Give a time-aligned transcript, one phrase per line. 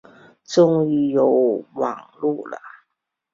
[0.45, 2.57] 终于有网路了